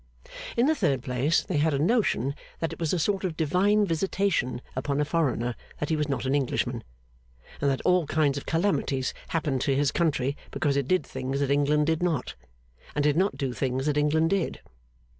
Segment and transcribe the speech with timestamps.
[0.57, 3.85] In the third place, they had a notion that it was a sort of Divine
[3.85, 6.83] visitation upon a foreigner that he was not an Englishman,
[7.61, 11.51] and that all kinds of calamities happened to his country because it did things that
[11.51, 12.33] England did not,
[12.95, 14.61] and did not do things that England did.